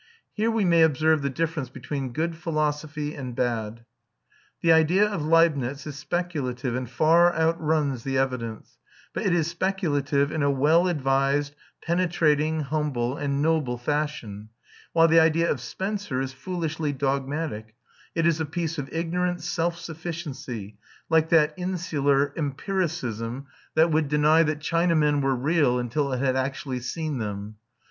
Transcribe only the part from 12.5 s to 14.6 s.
humble, and noble fashion;